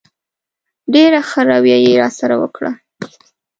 [0.93, 2.71] ډېره ښه رویه یې راسره وکړه.